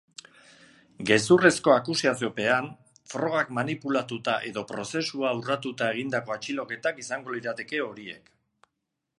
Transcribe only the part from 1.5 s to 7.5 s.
akusaziopean, frogak manipulatuta edo prozesua urratuta egindako atxiloketak izango